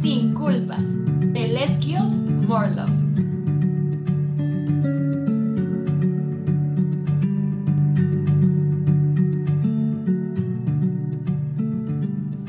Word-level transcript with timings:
Sin 0.00 0.32
Culpas, 0.32 0.80
de 1.34 1.48
Les. 1.48 1.72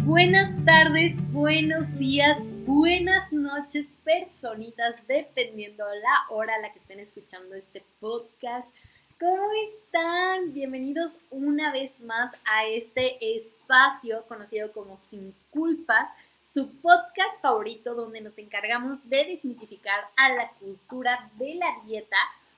Buenas 0.06 0.66
tardes, 0.66 1.18
buenos 1.34 1.92
días, 1.98 2.38
buenas 2.66 3.34
noches, 3.34 3.86
personitas, 4.06 4.96
dependiendo 5.06 5.84
la 5.86 6.34
hora 6.34 6.56
a 6.56 6.60
la 6.60 6.72
que 6.72 6.80
estén 6.80 7.02
escuchando 7.02 7.56
este 7.56 7.84
podcast. 8.00 8.74
¿Cómo 9.20 9.44
están? 9.74 10.54
Bienvenidos 10.54 11.18
una 11.32 11.74
vez 11.74 12.00
más 12.00 12.32
a 12.46 12.66
este 12.66 13.18
espacio 13.36 14.26
conocido 14.28 14.72
como 14.72 14.98
Sin 14.98 15.36
Culpas, 15.50 16.14
su 16.44 16.76
podcast 16.82 17.42
favorito 17.42 17.96
donde 17.96 18.22
nos 18.22 18.38
encargamos 18.38 18.98
de 19.10 19.26
desmitificar 19.26 20.08
a 20.16 20.34
la 20.34 20.50
cultura 20.60 21.32
de 21.38 21.56
la 21.56 21.68
dieta 21.86 22.18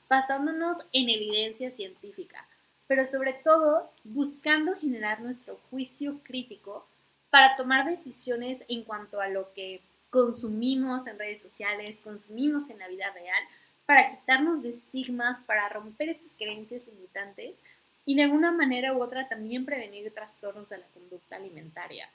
basándonos 0.10 0.78
en 0.92 1.10
evidencia 1.10 1.72
científica, 1.72 2.48
pero 2.88 3.06
sobre 3.06 3.34
todo 3.34 3.92
buscando 4.04 4.76
generar 4.76 5.22
nuestro 5.22 5.60
juicio 5.70 6.20
crítico 6.24 6.88
para 7.30 7.56
tomar 7.56 7.86
decisiones 7.86 8.64
en 8.68 8.84
cuanto 8.84 9.20
a 9.22 9.28
lo 9.28 9.54
que 9.54 9.82
consumimos 10.10 11.08
en 11.08 11.20
redes 11.20 11.42
sociales, 11.42 12.00
consumimos 12.04 12.70
en 12.70 12.80
la 12.80 12.88
vida 12.88 13.12
real, 13.12 13.44
para 13.86 14.12
quitarnos 14.12 14.64
de 14.64 14.70
estigmas, 14.70 15.40
para 15.46 15.70
romper 15.70 16.10
estas 16.10 16.32
creencias 16.38 16.86
limitantes 16.88 17.58
y 18.06 18.16
de 18.16 18.24
alguna 18.24 18.52
manera 18.52 18.94
u 18.94 19.02
otra 19.02 19.28
también 19.28 19.66
prevenir 19.66 20.12
trastornos 20.14 20.70
de 20.70 20.78
la 20.78 20.88
conducta 20.88 21.36
alimentaria. 21.36 22.10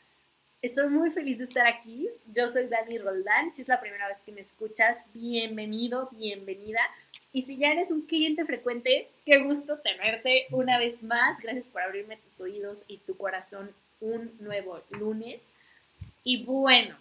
Estoy 0.62 0.88
muy 0.88 1.10
feliz 1.10 1.38
de 1.38 1.44
estar 1.44 1.66
aquí. 1.66 2.10
Yo 2.34 2.46
soy 2.46 2.66
Dani 2.66 2.98
Roldán. 2.98 3.50
Si 3.50 3.62
es 3.62 3.68
la 3.68 3.80
primera 3.80 4.08
vez 4.08 4.20
que 4.20 4.30
me 4.30 4.42
escuchas, 4.42 4.98
bienvenido, 5.14 6.10
bienvenida. 6.12 6.80
Y 7.32 7.42
si 7.42 7.56
ya 7.56 7.72
eres 7.72 7.90
un 7.90 8.02
cliente 8.02 8.44
frecuente, 8.44 9.10
qué 9.24 9.38
gusto 9.38 9.78
tenerte 9.78 10.48
una 10.50 10.78
vez 10.78 11.02
más. 11.02 11.40
Gracias 11.40 11.66
por 11.68 11.80
abrirme 11.80 12.18
tus 12.18 12.38
oídos 12.42 12.84
y 12.88 12.98
tu 12.98 13.16
corazón 13.16 13.70
un 14.00 14.36
nuevo 14.38 14.82
lunes. 14.98 15.40
Y 16.24 16.44
bueno, 16.44 16.94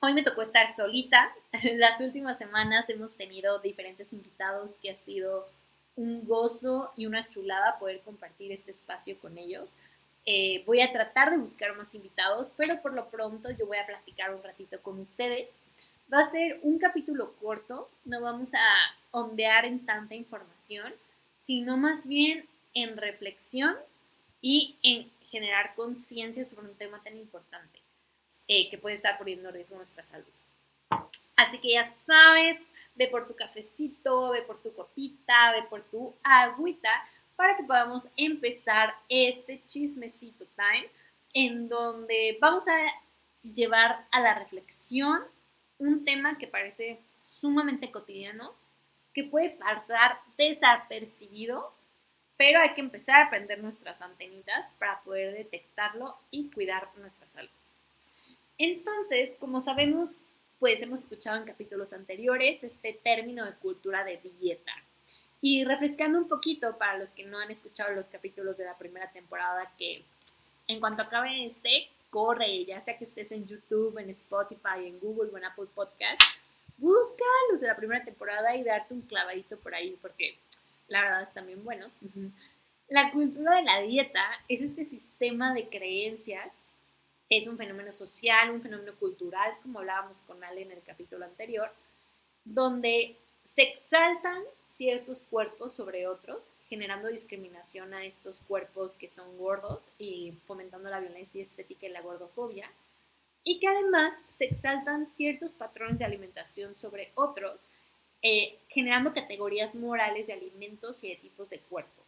hoy 0.00 0.14
me 0.14 0.22
tocó 0.22 0.40
estar 0.40 0.66
solita. 0.74 1.30
Las 1.74 2.00
últimas 2.00 2.38
semanas 2.38 2.88
hemos 2.88 3.14
tenido 3.18 3.58
diferentes 3.58 4.14
invitados 4.14 4.70
que 4.80 4.92
ha 4.92 4.96
sido 4.96 5.46
un 5.94 6.26
gozo 6.26 6.90
y 6.96 7.04
una 7.04 7.28
chulada 7.28 7.78
poder 7.78 8.00
compartir 8.00 8.50
este 8.50 8.70
espacio 8.70 9.18
con 9.18 9.36
ellos. 9.36 9.76
Eh, 10.26 10.62
voy 10.66 10.80
a 10.80 10.92
tratar 10.92 11.30
de 11.30 11.38
buscar 11.38 11.74
más 11.76 11.94
invitados, 11.94 12.52
pero 12.56 12.80
por 12.82 12.92
lo 12.92 13.08
pronto 13.08 13.50
yo 13.50 13.66
voy 13.66 13.78
a 13.78 13.86
platicar 13.86 14.34
un 14.34 14.42
ratito 14.42 14.80
con 14.82 14.98
ustedes. 15.00 15.58
Va 16.12 16.20
a 16.20 16.24
ser 16.24 16.60
un 16.62 16.78
capítulo 16.78 17.34
corto, 17.36 17.90
no 18.04 18.20
vamos 18.20 18.54
a 18.54 18.58
ondear 19.10 19.64
en 19.64 19.84
tanta 19.84 20.14
información, 20.14 20.92
sino 21.42 21.76
más 21.76 22.06
bien 22.06 22.46
en 22.74 22.96
reflexión 22.96 23.76
y 24.40 24.76
en 24.82 25.10
generar 25.30 25.74
conciencia 25.74 26.44
sobre 26.44 26.68
un 26.68 26.76
tema 26.76 27.02
tan 27.02 27.16
importante 27.16 27.80
eh, 28.46 28.70
que 28.70 28.78
puede 28.78 28.96
estar 28.96 29.18
poniendo 29.18 29.48
en 29.48 29.54
riesgo 29.54 29.76
nuestra 29.76 30.04
salud. 30.04 30.26
Así 31.36 31.58
que 31.58 31.72
ya 31.72 31.94
sabes, 32.06 32.58
ve 32.94 33.08
por 33.08 33.26
tu 33.26 33.36
cafecito, 33.36 34.30
ve 34.30 34.42
por 34.42 34.60
tu 34.60 34.72
copita, 34.74 35.52
ve 35.52 35.62
por 35.68 35.82
tu 35.84 36.14
agüita 36.22 36.90
para 37.38 37.56
que 37.56 37.62
podamos 37.62 38.02
empezar 38.16 38.92
este 39.08 39.62
chismecito 39.64 40.44
time 40.56 40.88
en 41.32 41.68
donde 41.68 42.36
vamos 42.40 42.66
a 42.66 42.76
llevar 43.54 44.08
a 44.10 44.18
la 44.18 44.36
reflexión 44.40 45.22
un 45.78 46.04
tema 46.04 46.36
que 46.36 46.48
parece 46.48 46.98
sumamente 47.28 47.92
cotidiano, 47.92 48.56
que 49.14 49.22
puede 49.22 49.50
pasar 49.50 50.18
desapercibido, 50.36 51.72
pero 52.36 52.58
hay 52.58 52.74
que 52.74 52.80
empezar 52.80 53.22
a 53.22 53.30
prender 53.30 53.62
nuestras 53.62 54.02
antenitas 54.02 54.66
para 54.80 55.00
poder 55.02 55.32
detectarlo 55.32 56.16
y 56.32 56.50
cuidar 56.50 56.90
nuestra 56.96 57.28
salud. 57.28 57.50
Entonces, 58.58 59.38
como 59.38 59.60
sabemos, 59.60 60.16
pues 60.58 60.82
hemos 60.82 61.02
escuchado 61.02 61.36
en 61.36 61.44
capítulos 61.44 61.92
anteriores 61.92 62.64
este 62.64 62.94
término 62.94 63.44
de 63.46 63.54
cultura 63.54 64.02
de 64.02 64.20
dieta. 64.40 64.72
Y 65.40 65.64
refrescando 65.64 66.18
un 66.18 66.28
poquito 66.28 66.76
para 66.78 66.98
los 66.98 67.12
que 67.12 67.24
no 67.24 67.38
han 67.38 67.50
escuchado 67.50 67.94
los 67.94 68.08
capítulos 68.08 68.56
de 68.58 68.64
la 68.64 68.76
primera 68.76 69.10
temporada, 69.12 69.72
que 69.78 70.04
en 70.66 70.80
cuanto 70.80 71.02
acabe 71.02 71.46
este, 71.46 71.88
corre, 72.10 72.64
ya 72.64 72.80
sea 72.80 72.98
que 72.98 73.04
estés 73.04 73.30
en 73.32 73.46
YouTube, 73.46 73.98
en 73.98 74.10
Spotify, 74.10 74.86
en 74.86 74.98
Google 74.98 75.30
o 75.32 75.38
en 75.38 75.44
Apple 75.44 75.66
Podcast, 75.74 76.20
busca 76.76 77.24
los 77.50 77.60
de 77.60 77.66
la 77.66 77.76
primera 77.76 78.04
temporada 78.04 78.56
y 78.56 78.62
darte 78.62 78.94
un 78.94 79.02
clavadito 79.02 79.56
por 79.58 79.74
ahí, 79.74 79.96
porque 80.00 80.36
la 80.88 81.02
verdad 81.02 81.22
están 81.22 81.46
bien 81.46 81.64
buenos. 81.64 81.94
La 82.88 83.10
cultura 83.12 83.56
de 83.56 83.62
la 83.62 83.80
dieta 83.82 84.24
es 84.48 84.60
este 84.60 84.84
sistema 84.84 85.52
de 85.52 85.68
creencias, 85.68 86.60
es 87.28 87.46
un 87.46 87.58
fenómeno 87.58 87.92
social, 87.92 88.50
un 88.50 88.62
fenómeno 88.62 88.94
cultural, 88.94 89.52
como 89.62 89.80
hablábamos 89.80 90.22
con 90.22 90.42
Ale 90.42 90.62
en 90.62 90.72
el 90.72 90.82
capítulo 90.82 91.24
anterior, 91.24 91.70
donde 92.44 93.16
se 93.54 93.62
exaltan 93.62 94.42
ciertos 94.66 95.22
cuerpos 95.22 95.72
sobre 95.72 96.06
otros, 96.06 96.48
generando 96.68 97.08
discriminación 97.08 97.94
a 97.94 98.04
estos 98.04 98.38
cuerpos 98.46 98.92
que 98.92 99.08
son 99.08 99.38
gordos 99.38 99.90
y 99.98 100.34
fomentando 100.44 100.90
la 100.90 101.00
violencia 101.00 101.42
estética 101.42 101.86
y 101.86 101.90
la 101.90 102.02
gordofobia, 102.02 102.70
y 103.42 103.58
que 103.58 103.66
además 103.66 104.12
se 104.28 104.44
exaltan 104.44 105.08
ciertos 105.08 105.54
patrones 105.54 105.98
de 105.98 106.04
alimentación 106.04 106.76
sobre 106.76 107.10
otros, 107.14 107.68
eh, 108.20 108.58
generando 108.68 109.14
categorías 109.14 109.74
morales 109.74 110.26
de 110.26 110.34
alimentos 110.34 111.02
y 111.02 111.08
de 111.08 111.16
tipos 111.16 111.48
de 111.48 111.60
cuerpo. 111.60 112.02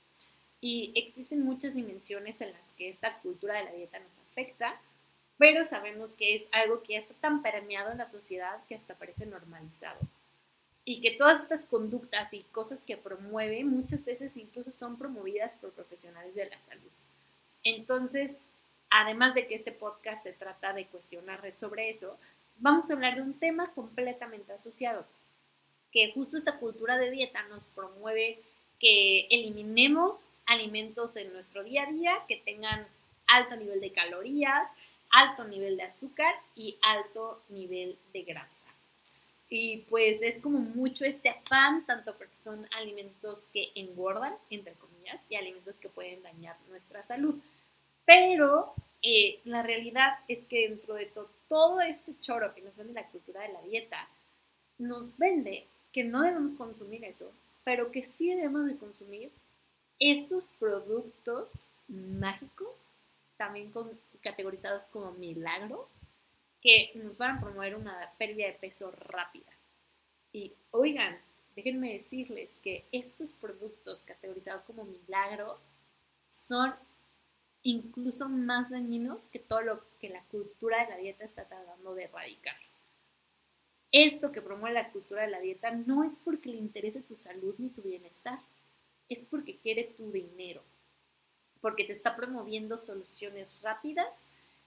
Y 0.61 0.93
existen 0.95 1.43
muchas 1.43 1.75
dimensiones 1.75 2.41
en 2.43 2.53
las 2.53 2.67
que 2.77 2.91
esta 2.91 3.19
cultura 3.21 3.55
de 3.55 3.65
la 3.65 3.73
dieta 3.73 3.99
nos 3.99 4.19
afecta, 4.19 4.79
pero 5.39 5.65
sabemos 5.65 6.13
que 6.13 6.35
es 6.35 6.47
algo 6.53 6.83
que 6.83 6.97
está 6.97 7.15
tan 7.15 7.43
permeado 7.43 7.91
en 7.93 7.99
la 7.99 8.07
sociedad 8.07 8.63
que 8.69 8.75
hasta 8.75 8.95
parece 8.95 9.25
normalizado 9.25 9.99
y 10.91 11.01
que 11.01 11.13
todas 11.13 11.43
estas 11.43 11.65
conductas 11.65 12.35
y 12.35 12.43
cosas 12.51 12.83
que 12.83 12.97
promueve 12.97 13.63
muchas 13.63 14.05
veces 14.05 14.37
incluso 14.37 14.73
son 14.73 14.99
promovidas 14.99 15.55
por 15.55 15.71
profesionales 15.71 16.35
de 16.35 16.47
la 16.47 16.59
salud. 16.59 16.91
Entonces, 17.63 18.41
además 18.91 19.35
de 19.35 19.47
que 19.47 19.55
este 19.55 19.71
podcast 19.71 20.25
se 20.25 20.33
trata 20.33 20.73
de 20.73 20.87
cuestionar 20.87 21.41
sobre 21.57 21.91
eso, 21.91 22.19
vamos 22.59 22.91
a 22.91 22.95
hablar 22.95 23.15
de 23.15 23.23
un 23.23 23.35
tema 23.35 23.73
completamente 23.73 24.53
asociado, 24.53 25.07
que 25.93 26.11
justo 26.11 26.37
esta 26.37 26.59
cultura 26.59 26.99
de 26.99 27.13
dieta 27.13 27.45
nos 27.45 27.69
promueve 27.69 28.41
que 28.81 29.29
eliminemos 29.31 30.25
alimentos 30.45 31.15
en 31.15 31.33
nuestro 31.33 31.63
día 31.63 31.85
a 31.85 31.93
día 31.93 32.15
que 32.27 32.39
tengan 32.39 32.85
alto 33.29 33.55
nivel 33.55 33.81
de 33.81 33.93
calorías, 33.93 34.69
alto 35.11 35.45
nivel 35.45 35.77
de 35.77 35.85
azúcar 35.85 36.35
y 36.57 36.79
alto 36.83 37.45
nivel 37.49 37.97
de 38.13 38.23
grasa. 38.25 38.67
Y 39.53 39.79
pues 39.91 40.23
es 40.23 40.41
como 40.41 40.61
mucho 40.61 41.05
este 41.05 41.29
afán, 41.29 41.85
tanto 41.85 42.17
porque 42.17 42.37
son 42.37 42.67
alimentos 42.77 43.47
que 43.53 43.73
engordan, 43.75 44.35
entre 44.49 44.75
comillas, 44.75 45.21
y 45.29 45.35
alimentos 45.35 45.77
que 45.79 45.89
pueden 45.89 46.23
dañar 46.23 46.57
nuestra 46.69 47.03
salud. 47.03 47.35
Pero 48.05 48.73
eh, 49.03 49.41
la 49.45 49.63
realidad 49.63 50.21
es 50.29 50.39
que 50.45 50.69
dentro 50.69 50.95
de 50.95 51.13
todo 51.49 51.81
este 51.81 52.19
choro 52.21 52.55
que 52.55 52.63
nos 52.63 52.77
vende 52.77 52.93
la 52.93 53.09
cultura 53.09 53.43
de 53.43 53.53
la 53.53 53.63
dieta, 53.63 54.09
nos 54.79 55.19
vende 55.19 55.67
que 55.93 56.05
no 56.05 56.23
debemos 56.23 56.55
consumir 56.55 57.05
eso, 57.05 57.33
pero 57.65 57.91
que 57.91 58.09
sí 58.17 58.33
debemos 58.35 58.67
de 58.67 58.77
consumir 58.77 59.31
estos 59.99 60.49
productos 60.59 61.51
mágicos, 61.89 62.69
también 63.37 63.73
categorizados 64.23 64.83
como 64.85 65.13
milagro, 65.13 65.89
que 66.61 66.93
nos 66.95 67.17
van 67.19 67.37
a 67.37 67.41
promover 67.41 67.77
una 67.77 68.13
pérdida 68.19 68.47
de 68.47 68.53
peso 68.55 68.91
rápida. 68.91 69.53
Y 70.33 70.53
oigan, 70.71 71.19
déjenme 71.57 71.93
decirles 71.93 72.53
que 72.63 72.87
estos 72.93 73.33
productos 73.33 74.03
categorizados 74.05 74.63
como 74.65 74.85
milagro 74.85 75.59
son 76.27 76.75
incluso 77.63 78.29
más 78.29 78.71
dañinos 78.71 79.23
que 79.25 79.39
todo 79.39 79.63
lo 79.63 79.85
que 79.99 80.09
la 80.09 80.23
cultura 80.25 80.85
de 80.85 80.91
la 80.91 80.97
dieta 80.97 81.25
está 81.25 81.47
tratando 81.47 81.95
de 81.95 82.05
erradicar. 82.05 82.57
Esto 83.93 84.31
que 84.31 84.41
promueve 84.41 84.75
la 84.75 84.91
cultura 84.93 85.23
de 85.23 85.31
la 85.31 85.41
dieta 85.41 85.73
no 85.73 86.05
es 86.05 86.17
porque 86.17 86.51
le 86.51 86.59
interese 86.59 87.03
tu 87.03 87.17
salud 87.17 87.55
ni 87.59 87.71
tu 87.71 87.83
bienestar, 87.83 88.39
es 89.09 89.23
porque 89.23 89.59
quiere 89.59 89.85
tu 89.97 90.13
dinero, 90.13 90.63
porque 91.61 91.85
te 91.85 91.93
está 91.93 92.15
promoviendo 92.15 92.79
soluciones 92.79 93.61
rápidas 93.61 94.15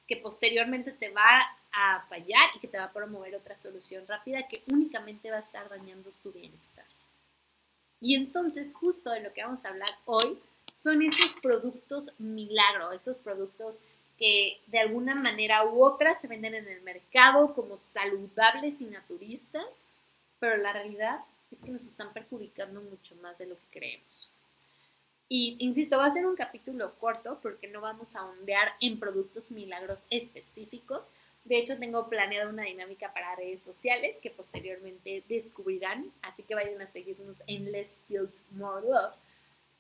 que 0.08 0.18
posteriormente 0.18 0.92
te 0.92 1.10
va 1.10 1.42
a 1.74 2.02
fallar 2.08 2.50
y 2.56 2.60
que 2.60 2.68
te 2.68 2.78
va 2.78 2.86
a 2.86 2.94
promover 2.94 3.36
otra 3.36 3.58
solución 3.58 4.08
rápida 4.08 4.48
que 4.48 4.64
únicamente 4.68 5.32
va 5.32 5.38
a 5.38 5.42
estar 5.42 5.68
dañando 5.70 6.12
tu 6.22 6.32
bienestar. 6.32 6.86
Y 8.00 8.16
entonces, 8.16 8.74
justo 8.74 9.10
de 9.12 9.22
lo 9.22 9.34
que 9.34 9.44
vamos 9.44 9.64
a 9.66 9.70
hablar 9.70 9.90
hoy, 10.06 10.40
son 10.82 11.02
esos 11.02 11.34
productos 11.42 12.12
milagro, 12.20 12.92
esos 12.92 13.18
productos 13.18 13.80
que 14.18 14.62
de 14.68 14.80
alguna 14.80 15.16
manera 15.16 15.66
u 15.66 15.84
otra 15.84 16.14
se 16.20 16.28
venden 16.28 16.54
en 16.54 16.68
el 16.68 16.82
mercado 16.82 17.54
como 17.54 17.78
saludables 17.78 18.82
y 18.82 18.86
naturistas, 18.86 19.66
pero 20.40 20.58
la 20.58 20.74
realidad 20.74 21.22
es 21.50 21.60
que 21.60 21.72
nos 21.72 21.86
están 21.86 22.14
perjudicando 22.14 22.82
mucho 22.82 23.16
más 23.18 23.38
de 23.38 23.48
lo 23.48 23.56
que 23.56 23.80
creemos. 23.80 24.30
Y 25.30 25.56
insisto, 25.60 25.98
va 25.98 26.06
a 26.06 26.12
ser 26.12 26.26
un 26.26 26.36
capítulo 26.36 26.94
corto 26.96 27.40
porque 27.42 27.68
no 27.68 27.82
vamos 27.82 28.16
a 28.16 28.26
ondear 28.26 28.74
en 28.82 29.00
productos 29.00 29.50
milagros 29.52 30.00
específicos. 30.10 31.06
De 31.46 31.58
hecho, 31.58 31.78
tengo 31.78 32.08
planeada 32.08 32.50
una 32.50 32.64
dinámica 32.64 33.14
para 33.14 33.36
redes 33.36 33.62
sociales 33.62 34.16
que 34.22 34.30
posteriormente 34.30 35.24
descubrirán, 35.28 36.12
así 36.22 36.44
que 36.44 36.56
vayan 36.56 36.82
a 36.82 36.88
seguirnos 36.88 37.38
en 37.48 37.72
Let's 37.72 37.98
Build 38.08 38.34
More 38.52 38.88
Love. 38.88 39.14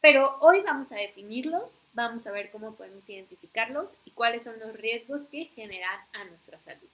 Pero 0.01 0.38
hoy 0.42 0.60
vamos 0.62 0.92
a 0.92 0.98
definirlos, 0.98 1.75
vamos 1.94 2.27
a 2.27 2.31
ver 2.33 2.51
cómo 2.51 2.75
podemos 2.75 3.10
identificarlos 3.10 3.98
y 4.04 4.12
cuáles 4.12 4.44
son 4.44 4.60
los 4.60 4.74
riesgos 4.74 5.21
que 5.21 5.45
generan 5.45 6.01
a 6.12 6.25
nuestra 6.25 6.60
salud. 6.60 6.89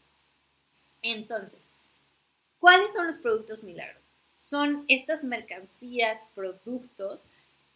Entonces, 1.02 1.74
¿cuáles 2.60 2.94
son 2.94 3.08
los 3.08 3.18
productos 3.18 3.64
milagros? 3.64 4.04
Son 4.34 4.86
estas 4.88 5.24
mercancías, 5.24 6.24
productos 6.36 7.24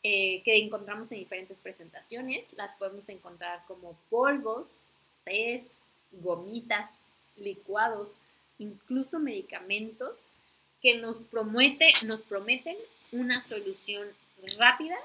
eh, 0.03 0.43
que 0.43 0.57
encontramos 0.57 1.11
en 1.11 1.19
diferentes 1.19 1.57
presentaciones. 1.57 2.53
Las 2.53 2.75
podemos 2.75 3.09
encontrar 3.09 3.65
como 3.65 3.97
polvos, 4.11 4.69
tés, 5.23 5.71
gomitas, 6.21 7.01
licuados, 7.37 8.19
incluso 8.59 9.19
medicamentos 9.19 10.27
que 10.81 10.97
nos, 10.97 11.17
promete, 11.17 11.91
nos 12.05 12.23
prometen 12.23 12.77
una 13.11 13.41
solución 13.41 14.07
rápida, 14.57 14.97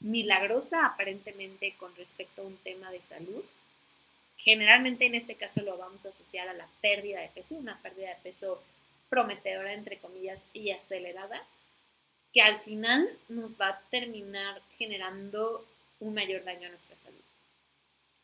milagrosa 0.00 0.84
aparentemente 0.84 1.74
con 1.78 1.94
respecto 1.96 2.42
a 2.42 2.46
un 2.46 2.56
tema 2.58 2.90
de 2.90 3.02
salud. 3.02 3.42
Generalmente 4.36 5.06
en 5.06 5.14
este 5.14 5.36
caso 5.36 5.62
lo 5.62 5.76
vamos 5.76 6.04
a 6.04 6.08
asociar 6.08 6.48
a 6.48 6.54
la 6.54 6.66
pérdida 6.80 7.20
de 7.20 7.28
peso, 7.28 7.56
una 7.56 7.80
pérdida 7.80 8.08
de 8.08 8.22
peso 8.22 8.60
prometedora 9.08 9.72
entre 9.74 9.98
comillas 9.98 10.44
y 10.52 10.70
acelerada, 10.70 11.46
que 12.32 12.40
al 12.40 12.58
final 12.58 13.08
nos 13.28 13.60
va 13.60 13.68
a 13.68 13.80
terminar 13.90 14.60
generando 14.78 15.64
un 16.00 16.14
mayor 16.14 16.42
daño 16.44 16.66
a 16.66 16.70
nuestra 16.70 16.96
salud. 16.96 17.20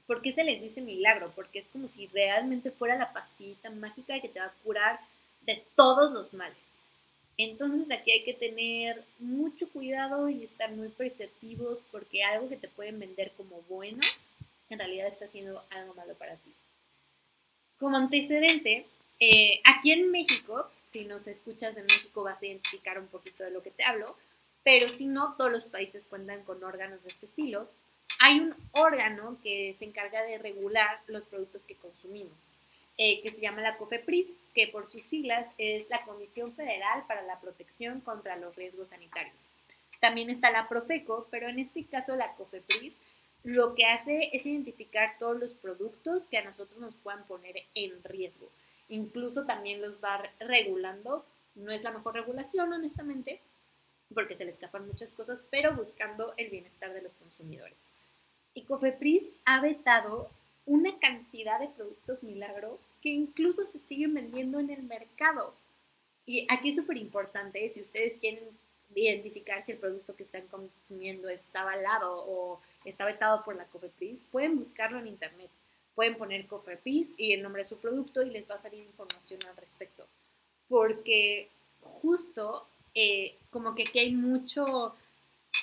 ¿Por 0.08 0.20
qué 0.22 0.32
se 0.32 0.42
les 0.42 0.60
dice 0.60 0.80
milagro? 0.80 1.30
Porque 1.36 1.60
es 1.60 1.68
como 1.68 1.86
si 1.86 2.08
realmente 2.08 2.72
fuera 2.72 2.96
la 2.96 3.12
pastillita 3.12 3.70
mágica 3.70 4.20
que 4.20 4.28
te 4.28 4.40
va 4.40 4.46
a 4.46 4.54
curar 4.64 4.98
de 5.42 5.62
todos 5.76 6.10
los 6.10 6.34
males. 6.34 6.72
Entonces 7.36 7.92
aquí 7.92 8.10
hay 8.10 8.24
que 8.24 8.34
tener 8.34 9.04
mucho 9.20 9.70
cuidado 9.70 10.28
y 10.28 10.42
estar 10.42 10.72
muy 10.72 10.88
perceptivos 10.88 11.86
porque 11.92 12.24
algo 12.24 12.48
que 12.48 12.56
te 12.56 12.66
pueden 12.66 12.98
vender 12.98 13.30
como 13.36 13.62
bueno, 13.68 14.00
en 14.68 14.78
realidad 14.80 15.06
está 15.06 15.28
siendo 15.28 15.62
algo 15.70 15.94
malo 15.94 16.14
para 16.14 16.34
ti. 16.34 16.50
Como 17.78 17.96
antecedente, 17.96 18.86
eh, 19.20 19.60
aquí 19.64 19.92
en 19.92 20.10
México 20.10 20.68
si 20.90 21.04
nos 21.04 21.26
escuchas 21.26 21.74
de 21.74 21.82
México 21.82 22.22
vas 22.22 22.42
a 22.42 22.46
identificar 22.46 22.98
un 22.98 23.08
poquito 23.08 23.44
de 23.44 23.50
lo 23.50 23.62
que 23.62 23.70
te 23.70 23.84
hablo, 23.84 24.16
pero 24.64 24.88
si 24.88 25.06
no, 25.06 25.34
todos 25.36 25.52
los 25.52 25.64
países 25.64 26.06
cuentan 26.06 26.42
con 26.44 26.62
órganos 26.64 27.04
de 27.04 27.10
este 27.10 27.26
estilo. 27.26 27.68
Hay 28.18 28.40
un 28.40 28.54
órgano 28.72 29.38
que 29.42 29.74
se 29.78 29.84
encarga 29.84 30.22
de 30.22 30.38
regular 30.38 31.00
los 31.06 31.24
productos 31.24 31.62
que 31.64 31.76
consumimos, 31.76 32.54
eh, 32.96 33.20
que 33.22 33.30
se 33.30 33.40
llama 33.40 33.62
la 33.62 33.76
COFEPRIS, 33.76 34.28
que 34.54 34.68
por 34.68 34.88
sus 34.88 35.02
siglas 35.02 35.46
es 35.56 35.88
la 35.88 36.04
Comisión 36.04 36.52
Federal 36.52 37.04
para 37.06 37.22
la 37.22 37.40
Protección 37.40 38.00
contra 38.00 38.36
los 38.36 38.56
Riesgos 38.56 38.88
Sanitarios. 38.88 39.50
También 40.00 40.30
está 40.30 40.50
la 40.50 40.68
Profeco, 40.68 41.28
pero 41.30 41.48
en 41.48 41.58
este 41.58 41.84
caso 41.84 42.16
la 42.16 42.34
COFEPRIS 42.34 42.96
lo 43.44 43.74
que 43.74 43.86
hace 43.86 44.30
es 44.32 44.46
identificar 44.46 45.16
todos 45.18 45.38
los 45.38 45.50
productos 45.50 46.24
que 46.24 46.38
a 46.38 46.44
nosotros 46.44 46.78
nos 46.80 46.96
puedan 46.96 47.24
poner 47.26 47.54
en 47.74 48.02
riesgo 48.02 48.50
incluso 48.88 49.44
también 49.44 49.80
los 49.80 50.02
va 50.02 50.22
regulando. 50.40 51.24
No 51.54 51.70
es 51.70 51.82
la 51.82 51.90
mejor 51.90 52.14
regulación, 52.14 52.72
honestamente, 52.72 53.40
porque 54.14 54.34
se 54.34 54.44
le 54.44 54.50
escapan 54.50 54.86
muchas 54.86 55.12
cosas, 55.12 55.44
pero 55.50 55.74
buscando 55.74 56.32
el 56.36 56.50
bienestar 56.50 56.92
de 56.92 57.02
los 57.02 57.14
consumidores. 57.14 57.78
Y 58.54 58.62
Cofepris 58.62 59.24
ha 59.44 59.60
vetado 59.60 60.30
una 60.66 60.98
cantidad 60.98 61.60
de 61.60 61.68
productos 61.68 62.22
milagro 62.22 62.78
que 63.00 63.10
incluso 63.10 63.64
se 63.64 63.78
siguen 63.78 64.14
vendiendo 64.14 64.58
en 64.58 64.70
el 64.70 64.82
mercado. 64.82 65.54
Y 66.26 66.46
aquí 66.50 66.70
es 66.70 66.76
súper 66.76 66.96
importante, 66.96 67.66
si 67.68 67.80
ustedes 67.80 68.16
quieren 68.20 68.44
identificar 68.94 69.62
si 69.62 69.72
el 69.72 69.78
producto 69.78 70.16
que 70.16 70.22
están 70.22 70.46
consumiendo 70.48 71.28
está 71.28 71.62
avalado 71.62 72.24
o 72.26 72.60
está 72.84 73.04
vetado 73.04 73.44
por 73.44 73.56
la 73.56 73.66
Cofepris, 73.66 74.22
pueden 74.22 74.58
buscarlo 74.58 74.98
en 74.98 75.06
internet 75.06 75.50
pueden 75.98 76.16
poner 76.16 76.46
Cofepris 76.46 77.16
y 77.18 77.32
el 77.32 77.42
nombre 77.42 77.64
de 77.64 77.68
su 77.68 77.76
producto 77.78 78.22
y 78.22 78.30
les 78.30 78.48
va 78.48 78.54
a 78.54 78.58
salir 78.58 78.84
información 78.84 79.40
al 79.48 79.56
respecto. 79.56 80.06
Porque 80.68 81.48
justo 81.80 82.68
eh, 82.94 83.34
como 83.50 83.74
que 83.74 83.82
aquí 83.82 83.98
hay 83.98 84.14
mucho 84.14 84.94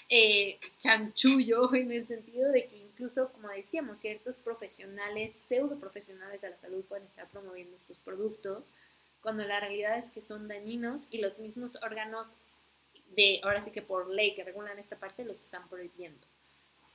eh, 0.10 0.60
chanchullo 0.78 1.74
en 1.76 1.92
el 1.92 2.08
sentido 2.08 2.52
de 2.52 2.68
que 2.68 2.78
incluso, 2.78 3.32
como 3.32 3.50
decíamos, 3.50 4.00
ciertos 4.00 4.38
profesionales, 4.38 5.34
pseudo 5.34 5.78
profesionales 5.78 6.42
de 6.42 6.50
la 6.50 6.58
salud 6.58 6.84
pueden 6.86 7.08
estar 7.08 7.28
promoviendo 7.30 7.76
estos 7.76 7.98
productos, 8.00 8.74
cuando 9.22 9.44
la 9.46 9.60
realidad 9.60 9.98
es 9.98 10.10
que 10.10 10.22
son 10.22 10.48
dañinos 10.48 11.02
y 11.10 11.18
los 11.18 11.40
mismos 11.40 11.78
órganos 11.82 12.36
de, 13.16 13.40
ahora 13.44 13.64
sí 13.64 13.72
que 13.72 13.82
por 13.82 14.10
ley 14.10 14.36
que 14.36 14.44
regulan 14.44 14.78
esta 14.78 14.98
parte, 14.98 15.26
los 15.26 15.42
están 15.42 15.68
prohibiendo. 15.68 16.26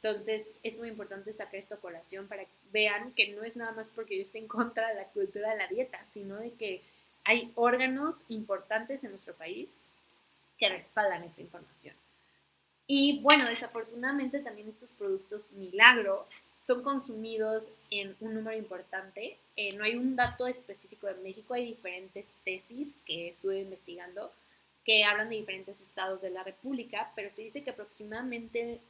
Entonces, 0.03 0.47
es 0.63 0.79
muy 0.79 0.89
importante 0.89 1.33
sacar 1.33 1.56
esto 1.56 1.75
a 1.75 1.81
colación 1.81 2.27
para 2.29 2.45
que 2.45 2.51
vean 2.73 3.13
que 3.13 3.33
no 3.33 3.43
es 3.43 3.56
nada 3.56 3.73
más 3.73 3.89
porque 3.89 4.17
yo 4.17 4.23
esté 4.23 4.39
en 4.39 4.49
contra 4.49 4.89
de 4.89 4.95
la 4.95 5.05
cultura 5.09 5.51
de 5.51 5.59
la 5.59 5.69
dieta, 5.69 6.06
sino 6.06 6.37
de 6.37 6.53
que 6.53 6.83
hay 7.25 7.53
órganos 7.55 8.23
importantes 8.29 9.05
en 9.05 9.11
nuestro 9.11 9.35
país 9.35 9.71
que 10.59 10.69
respaldan 10.69 11.25
esta 11.25 11.43
información. 11.43 11.95
Y 12.93 13.21
bueno, 13.21 13.47
desafortunadamente 13.47 14.41
también 14.41 14.69
estos 14.69 14.91
productos 14.91 15.49
milagro 15.53 16.27
son 16.59 16.83
consumidos 16.83 17.71
en 17.89 18.17
un 18.19 18.35
número 18.35 18.57
importante. 18.57 19.39
Eh, 19.55 19.77
no 19.77 19.85
hay 19.85 19.95
un 19.95 20.17
dato 20.17 20.49
específico 20.49 21.07
de 21.07 21.15
México, 21.23 21.55
hay 21.55 21.67
diferentes 21.67 22.27
tesis 22.45 22.97
que 23.07 23.29
estuve 23.29 23.61
investigando 23.61 24.33
que 24.85 25.05
hablan 25.05 25.29
de 25.29 25.37
diferentes 25.37 25.81
estados 25.81 26.21
de 26.21 26.31
la 26.31 26.43
República, 26.43 27.13
pero 27.15 27.31
se 27.31 27.43
dice 27.43 27.63
que 27.63 27.71
aproximadamente 27.71 28.81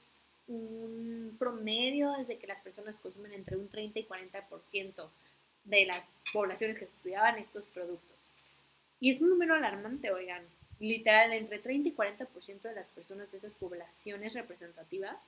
un 0.49 1.37
promedio 1.38 2.12
desde 2.12 2.38
que 2.38 2.47
las 2.47 2.62
personas 2.62 2.97
consumen 2.97 3.35
entre 3.35 3.58
un 3.58 3.69
30 3.69 3.99
y 3.99 4.06
40% 4.06 5.11
de 5.64 5.85
las 5.85 6.02
poblaciones 6.32 6.78
que 6.78 6.87
estudiaban 6.87 7.37
estos 7.37 7.66
productos. 7.66 8.30
Y 8.99 9.11
es 9.11 9.21
un 9.21 9.28
número 9.28 9.54
alarmante, 9.57 10.11
oigan. 10.11 10.47
Literal, 10.80 11.32
entre 11.34 11.58
30 11.58 11.90
y 11.90 11.92
40% 11.94 12.62
de 12.62 12.75
las 12.75 12.90
personas 12.90 13.30
de 13.30 13.38
esas 13.38 13.54
poblaciones 13.54 14.32
representativas 14.32 15.22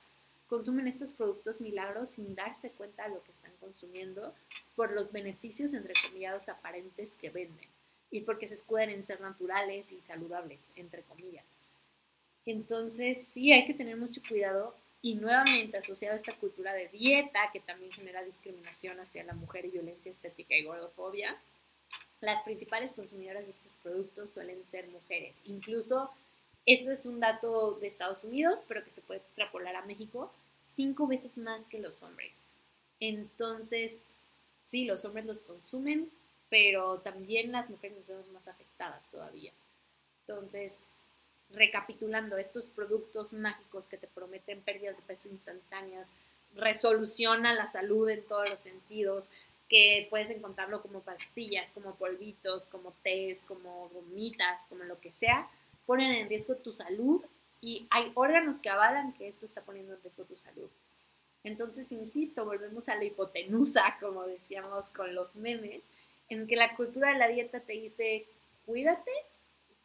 consumen 0.47 0.87
estos 0.87 1.11
productos 1.11 1.61
milagros 1.61 2.09
sin 2.09 2.35
darse 2.35 2.71
cuenta 2.71 3.03
de 3.03 3.15
lo 3.15 3.23
que 3.23 3.31
están 3.31 3.51
consumiendo 3.59 4.33
por 4.75 4.91
los 4.91 5.11
beneficios, 5.11 5.73
entre 5.73 5.93
comillas, 6.05 6.47
aparentes 6.49 7.11
que 7.21 7.29
venden 7.29 7.69
y 8.11 8.21
porque 8.21 8.47
se 8.47 8.55
escudan 8.55 8.89
en 8.89 9.03
ser 9.03 9.21
naturales 9.21 9.91
y 9.91 10.01
saludables, 10.01 10.69
entre 10.75 11.01
comillas. 11.03 11.45
Entonces, 12.45 13.25
sí, 13.27 13.51
hay 13.51 13.65
que 13.65 13.73
tener 13.73 13.97
mucho 13.97 14.21
cuidado 14.27 14.75
y 15.01 15.15
nuevamente 15.15 15.77
asociado 15.77 16.13
a 16.13 16.17
esta 16.17 16.35
cultura 16.35 16.73
de 16.73 16.87
dieta 16.87 17.49
que 17.51 17.59
también 17.59 17.91
genera 17.91 18.23
discriminación 18.23 18.99
hacia 18.99 19.23
la 19.23 19.33
mujer 19.33 19.65
y 19.65 19.69
violencia 19.69 20.11
estética 20.11 20.55
y 20.55 20.63
gordofobia, 20.63 21.35
las 22.23 22.41
principales 22.43 22.93
consumidoras 22.93 23.43
de 23.43 23.51
estos 23.51 23.73
productos 23.83 24.29
suelen 24.29 24.63
ser 24.65 24.87
mujeres. 24.87 25.41
Incluso 25.43 26.09
esto 26.65 26.89
es 26.89 27.05
un 27.05 27.19
dato 27.19 27.77
de 27.81 27.87
Estados 27.87 28.23
Unidos, 28.23 28.63
pero 28.65 28.81
que 28.83 28.91
se 28.91 29.01
puede 29.01 29.19
extrapolar 29.19 29.75
a 29.75 29.85
México, 29.85 30.31
cinco 30.75 31.05
veces 31.05 31.37
más 31.37 31.67
que 31.67 31.79
los 31.79 32.01
hombres. 32.01 32.39
Entonces, 33.01 34.05
sí, 34.63 34.85
los 34.85 35.03
hombres 35.03 35.25
los 35.25 35.41
consumen, 35.41 36.09
pero 36.49 36.99
también 36.99 37.51
las 37.51 37.69
mujeres 37.69 37.97
nos 37.97 38.07
vemos 38.07 38.29
más 38.29 38.47
afectadas 38.47 39.03
todavía. 39.11 39.51
Entonces, 40.21 40.75
recapitulando, 41.49 42.37
estos 42.37 42.67
productos 42.67 43.33
mágicos 43.33 43.85
que 43.85 43.97
te 43.97 44.07
prometen 44.07 44.61
pérdidas 44.61 44.95
de 44.95 45.03
peso 45.03 45.27
instantáneas, 45.27 46.07
resolución 46.55 47.45
a 47.45 47.53
la 47.53 47.67
salud 47.67 48.07
en 48.07 48.23
todos 48.23 48.49
los 48.49 48.59
sentidos, 48.59 49.29
que 49.73 50.05
puedes 50.11 50.29
encontrarlo 50.29 50.83
como 50.83 51.01
pastillas, 51.01 51.71
como 51.71 51.95
polvitos, 51.95 52.67
como 52.67 52.91
tés, 53.01 53.41
como 53.41 53.89
gomitas, 53.89 54.61
como 54.69 54.83
lo 54.83 54.99
que 54.99 55.11
sea, 55.11 55.49
ponen 55.87 56.11
en 56.11 56.29
riesgo 56.29 56.57
tu 56.57 56.71
salud 56.71 57.25
y 57.59 57.87
hay 57.89 58.11
órganos 58.13 58.59
que 58.59 58.69
avalan 58.69 59.13
que 59.13 59.27
esto 59.27 59.47
está 59.47 59.63
poniendo 59.63 59.95
en 59.95 60.01
riesgo 60.03 60.25
tu 60.25 60.35
salud. 60.35 60.69
Entonces, 61.43 61.91
insisto, 61.91 62.45
volvemos 62.45 62.87
a 62.87 62.93
la 62.93 63.05
hipotenusa, 63.05 63.97
como 63.99 64.27
decíamos 64.27 64.85
con 64.89 65.15
los 65.15 65.35
memes, 65.35 65.81
en 66.29 66.45
que 66.45 66.55
la 66.55 66.75
cultura 66.75 67.11
de 67.11 67.17
la 67.17 67.27
dieta 67.27 67.59
te 67.59 67.73
dice, 67.73 68.27
cuídate 68.67 69.11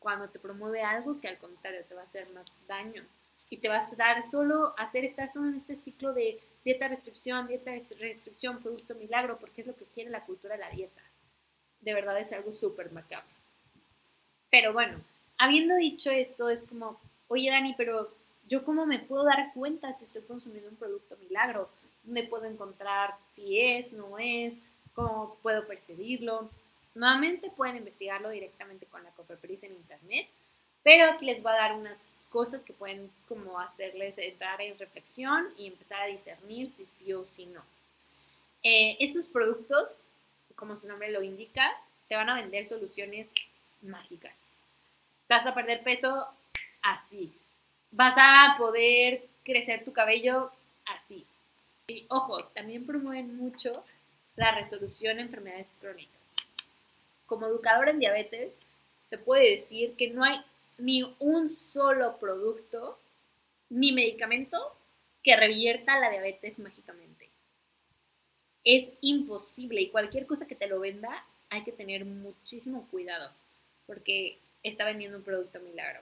cuando 0.00 0.28
te 0.28 0.38
promueve 0.38 0.82
algo 0.82 1.18
que 1.18 1.28
al 1.28 1.38
contrario 1.38 1.82
te 1.88 1.94
va 1.94 2.02
a 2.02 2.04
hacer 2.04 2.28
más 2.34 2.44
daño. 2.66 3.06
y 3.48 3.56
te 3.56 3.70
vas 3.70 3.90
a 3.90 3.96
dar 3.96 4.28
solo, 4.28 4.74
hacer 4.76 5.06
estar 5.06 5.28
solo 5.28 5.48
en 5.48 5.54
este 5.54 5.74
ciclo 5.76 6.12
de 6.12 6.38
dieta 6.64 6.88
restricción, 6.88 7.46
dieta 7.46 7.72
restricción, 7.98 8.60
producto 8.60 8.94
milagro, 8.94 9.38
porque 9.38 9.62
es 9.62 9.66
lo 9.66 9.76
que 9.76 9.86
quiere 9.86 10.10
la 10.10 10.24
cultura 10.24 10.54
de 10.54 10.60
la 10.60 10.70
dieta. 10.70 11.02
De 11.80 11.94
verdad 11.94 12.18
es 12.18 12.32
algo 12.32 12.52
súper 12.52 12.92
macabro. 12.92 13.30
Pero 14.50 14.72
bueno, 14.72 15.00
habiendo 15.38 15.76
dicho 15.76 16.10
esto, 16.10 16.48
es 16.48 16.64
como, 16.64 17.00
oye 17.28 17.50
Dani, 17.50 17.74
pero 17.76 18.12
yo 18.48 18.64
cómo 18.64 18.86
me 18.86 18.98
puedo 18.98 19.24
dar 19.24 19.52
cuenta 19.54 19.96
si 19.96 20.04
estoy 20.04 20.22
consumiendo 20.22 20.70
un 20.70 20.76
producto 20.76 21.16
milagro, 21.18 21.68
dónde 22.02 22.24
puedo 22.24 22.44
encontrar 22.44 23.14
si 23.30 23.60
es, 23.60 23.92
no 23.92 24.18
es, 24.18 24.60
cómo 24.94 25.36
puedo 25.42 25.66
percibirlo. 25.66 26.50
Nuevamente 26.94 27.50
pueden 27.50 27.76
investigarlo 27.76 28.30
directamente 28.30 28.86
con 28.86 29.04
la 29.04 29.10
Cofepris 29.10 29.62
en 29.64 29.74
internet, 29.74 30.28
pero 30.82 31.10
aquí 31.10 31.24
les 31.24 31.42
voy 31.42 31.52
a 31.52 31.56
dar 31.56 31.74
unas 31.74 32.16
cosas 32.30 32.64
que 32.64 32.72
pueden 32.72 33.10
como 33.26 33.58
hacerles 33.58 34.16
entrar 34.18 34.60
en 34.60 34.78
reflexión 34.78 35.48
y 35.56 35.66
empezar 35.66 36.02
a 36.02 36.06
discernir 36.06 36.70
si 36.70 36.86
sí 36.86 37.12
o 37.12 37.26
si 37.26 37.46
no. 37.46 37.62
Eh, 38.62 38.96
estos 39.00 39.26
productos, 39.26 39.94
como 40.54 40.76
su 40.76 40.86
nombre 40.88 41.10
lo 41.10 41.22
indica, 41.22 41.70
te 42.08 42.16
van 42.16 42.28
a 42.28 42.34
vender 42.34 42.64
soluciones 42.64 43.32
mágicas. 43.82 44.54
Vas 45.28 45.46
a 45.46 45.54
perder 45.54 45.82
peso 45.82 46.26
así. 46.82 47.32
Vas 47.90 48.14
a 48.16 48.56
poder 48.58 49.26
crecer 49.44 49.84
tu 49.84 49.92
cabello 49.92 50.50
así. 50.86 51.26
Y 51.86 52.06
ojo, 52.08 52.44
también 52.54 52.86
promueven 52.86 53.36
mucho 53.36 53.84
la 54.36 54.54
resolución 54.54 55.16
de 55.16 55.22
enfermedades 55.22 55.72
crónicas. 55.80 56.14
Como 57.26 57.46
educador 57.46 57.88
en 57.88 57.98
diabetes, 57.98 58.54
te 59.10 59.18
puedo 59.18 59.42
decir 59.42 59.94
que 59.96 60.10
no 60.10 60.24
hay 60.24 60.40
ni 60.78 61.02
un 61.18 61.48
solo 61.48 62.18
producto 62.18 62.98
ni 63.70 63.92
medicamento 63.92 64.76
que 65.22 65.36
revierta 65.36 66.00
la 66.00 66.10
diabetes 66.10 66.58
mágicamente. 66.58 67.28
Es 68.64 68.88
imposible 69.00 69.80
y 69.80 69.90
cualquier 69.90 70.26
cosa 70.26 70.46
que 70.46 70.54
te 70.54 70.66
lo 70.66 70.80
venda 70.80 71.24
hay 71.50 71.64
que 71.64 71.72
tener 71.72 72.04
muchísimo 72.04 72.86
cuidado 72.90 73.32
porque 73.86 74.38
está 74.62 74.84
vendiendo 74.84 75.18
un 75.18 75.24
producto 75.24 75.60
milagro. 75.60 76.00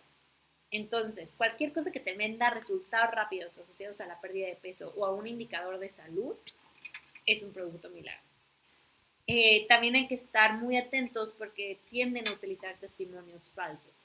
Entonces, 0.71 1.35
cualquier 1.37 1.73
cosa 1.73 1.93
que 1.93 2.01
te 2.01 2.15
venda 2.15 2.51
resultados 2.51 3.15
rápidos 3.15 3.59
asociados 3.59 4.01
a 4.01 4.07
la 4.07 4.21
pérdida 4.21 4.49
de 4.49 4.57
peso 4.57 4.93
o 4.97 5.07
a 5.07 5.15
un 5.15 5.27
indicador 5.27 5.79
de 5.79 5.89
salud 5.89 6.35
es 7.25 7.43
un 7.43 7.53
producto 7.53 7.89
milagro. 7.91 8.23
Eh, 9.29 9.67
también 9.69 9.97
hay 9.97 10.07
que 10.07 10.15
estar 10.15 10.55
muy 10.55 10.77
atentos 10.77 11.33
porque 11.37 11.81
tienden 11.89 12.29
a 12.29 12.33
utilizar 12.33 12.77
testimonios 12.79 13.51
falsos. 13.51 14.01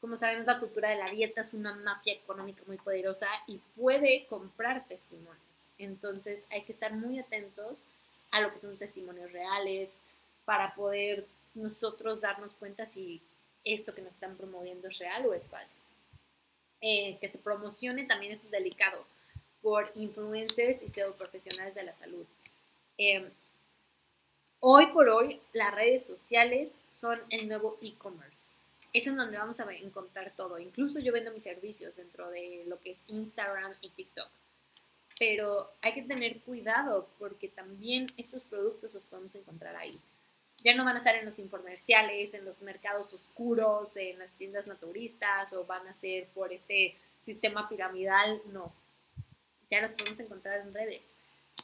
Como 0.00 0.14
sabemos, 0.14 0.46
la 0.46 0.60
cultura 0.60 0.90
de 0.90 0.96
la 0.96 1.10
dieta 1.10 1.40
es 1.40 1.54
una 1.54 1.74
mafia 1.74 2.12
económica 2.12 2.62
muy 2.66 2.76
poderosa 2.76 3.28
y 3.46 3.58
puede 3.76 4.26
comprar 4.26 4.86
testimonios. 4.86 5.40
Entonces 5.78 6.46
hay 6.50 6.62
que 6.62 6.72
estar 6.72 6.92
muy 6.92 7.18
atentos 7.18 7.82
a 8.30 8.40
lo 8.40 8.52
que 8.52 8.58
son 8.58 8.76
testimonios 8.76 9.32
reales 9.32 9.96
para 10.44 10.74
poder 10.74 11.26
nosotros 11.54 12.20
darnos 12.20 12.54
cuenta 12.54 12.86
si 12.86 13.22
esto 13.64 13.94
que 13.94 14.02
nos 14.02 14.14
están 14.14 14.36
promoviendo 14.36 14.88
es 14.88 14.98
real 14.98 15.26
o 15.26 15.34
es 15.34 15.48
falso. 15.48 15.80
Eh, 16.80 17.18
que 17.20 17.28
se 17.28 17.38
promocione 17.38 18.04
también 18.04 18.32
eso 18.32 18.46
es 18.46 18.50
delicado 18.50 19.04
por 19.62 19.90
influencers 19.94 20.82
y 20.82 20.88
pseudo 20.88 21.16
profesionales 21.16 21.74
de 21.74 21.82
la 21.82 21.94
salud. 21.94 22.26
Eh, 22.98 23.30
hoy 24.60 24.86
por 24.88 25.08
hoy 25.08 25.40
las 25.52 25.74
redes 25.74 26.06
sociales 26.06 26.72
son 26.86 27.18
el 27.30 27.48
nuevo 27.48 27.78
e-commerce 27.80 28.55
es 28.96 29.06
en 29.06 29.16
donde 29.16 29.36
vamos 29.36 29.60
a 29.60 29.70
encontrar 29.74 30.32
todo. 30.34 30.58
Incluso 30.58 31.00
yo 31.00 31.12
vendo 31.12 31.30
mis 31.30 31.42
servicios 31.42 31.96
dentro 31.96 32.30
de 32.30 32.64
lo 32.66 32.80
que 32.80 32.92
es 32.92 33.02
Instagram 33.08 33.74
y 33.82 33.90
TikTok. 33.90 34.28
Pero 35.18 35.70
hay 35.82 35.92
que 35.92 36.02
tener 36.02 36.40
cuidado 36.40 37.08
porque 37.18 37.48
también 37.48 38.12
estos 38.16 38.42
productos 38.44 38.94
los 38.94 39.02
podemos 39.04 39.34
encontrar 39.34 39.76
ahí. 39.76 40.00
Ya 40.64 40.74
no 40.74 40.84
van 40.84 40.96
a 40.96 40.98
estar 40.98 41.14
en 41.14 41.26
los 41.26 41.38
infomerciales, 41.38 42.32
en 42.32 42.44
los 42.44 42.62
mercados 42.62 43.12
oscuros, 43.12 43.94
en 43.96 44.18
las 44.18 44.32
tiendas 44.32 44.66
naturistas 44.66 45.52
o 45.52 45.64
van 45.64 45.86
a 45.86 45.94
ser 45.94 46.28
por 46.28 46.52
este 46.52 46.96
sistema 47.20 47.68
piramidal. 47.68 48.40
No, 48.46 48.72
ya 49.70 49.82
los 49.82 49.90
podemos 49.92 50.18
encontrar 50.20 50.60
en 50.60 50.72
redes. 50.72 51.14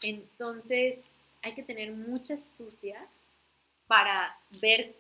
Entonces 0.03 1.03
hay 1.41 1.55
que 1.55 1.63
tener 1.63 1.93
mucha 1.93 2.35
astucia 2.35 3.09
para 3.87 4.39
ver 4.61 4.95